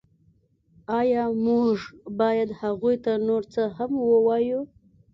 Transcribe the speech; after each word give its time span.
ایا 0.99 1.23
موږ 1.45 1.75
باید 2.19 2.49
هغوی 2.61 2.95
ته 3.05 3.13
نور 3.27 3.41
څه 3.53 3.63
هم 3.77 3.91
ووایو 4.09 4.61